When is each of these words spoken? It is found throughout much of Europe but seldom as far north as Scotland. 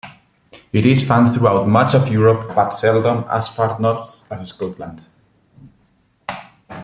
It 0.73 0.83
is 0.83 1.07
found 1.07 1.31
throughout 1.31 1.67
much 1.67 1.93
of 1.93 2.07
Europe 2.09 2.53
but 2.55 2.69
seldom 2.71 3.23
as 3.29 3.49
far 3.49 3.79
north 3.79 4.23
as 4.31 4.49
Scotland. 4.49 5.05